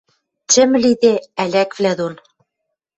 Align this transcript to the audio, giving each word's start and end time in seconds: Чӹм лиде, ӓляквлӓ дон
Чӹм 0.51 0.71
лиде, 0.83 1.13
ӓляквлӓ 1.43 1.93
дон 1.99 2.13